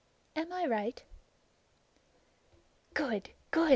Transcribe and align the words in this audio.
Am 0.35 0.51
I 0.51 0.65
right?" 0.65 1.03
"Good! 2.95 3.29
Good!" 3.51 3.69